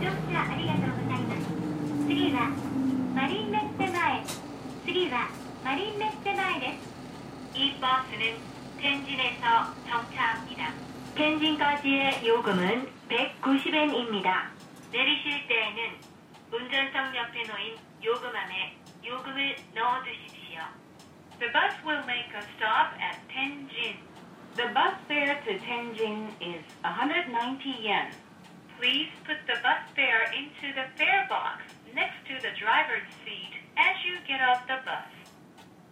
[0.00, 1.46] 乗車ありがとうございます
[2.06, 2.50] 次は
[3.14, 4.24] マリンメッセ前
[4.84, 5.28] 次は
[5.64, 6.96] マリンメッセ前です
[7.56, 8.36] 이 버스는
[8.78, 10.72] 텐진에서 정차합니다.
[11.14, 14.50] 텐진까지의 요금은 190엔입니다.
[14.92, 15.96] 내리실 때에는
[16.52, 20.60] 운전석 옆에 놓인 요금함에 요금을 넣어두십시오.
[21.38, 23.96] The bus will make a stop at Tenjin.
[24.56, 28.12] The bus fare to Tenjin is 190 yen.
[28.80, 31.62] Please put the bus fare into the fare box
[31.94, 35.08] next to the driver's seat as you get off the bus.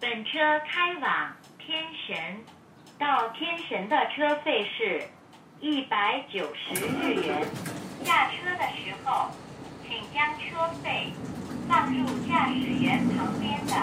[0.00, 2.44] 本车开往天神，
[2.98, 5.02] 到天神的车费是
[5.60, 7.46] 一百九十日元。
[8.02, 9.30] 下车的时候，
[9.86, 11.12] 请将车费
[11.68, 13.74] 放入驾驶员旁边的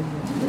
[0.00, 0.39] Thank you.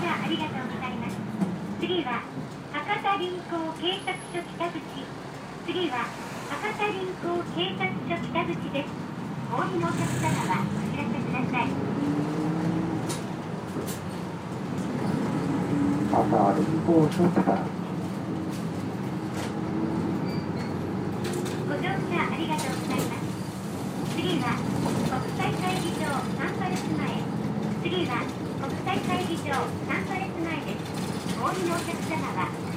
[0.00, 1.16] 車ありがとうございます
[1.78, 2.24] 次は
[2.72, 4.80] 博多臨港警察署北口
[5.66, 6.08] 次は
[6.48, 8.88] 博多臨港警察署北口です
[9.52, 11.68] お降りのお客様はお知らせください
[16.12, 16.16] 朝
[16.56, 17.52] 旅行しました。
[21.68, 23.22] ご乗車ありがとうございます。
[24.16, 24.46] 次は
[25.36, 25.39] 北
[29.50, 31.40] 会議場サンパレス前です。
[31.40, 32.69] お降りのお客様は。